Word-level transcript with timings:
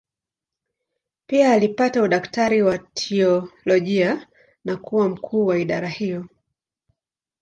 Pia 1.27 1.51
alipata 1.51 2.03
udaktari 2.03 2.61
wa 2.61 2.77
teolojia 2.77 4.27
na 4.65 4.77
kuwa 4.77 5.09
mkuu 5.09 5.45
wa 5.45 5.59
idara 5.59 5.87
hiyo. 5.89 6.25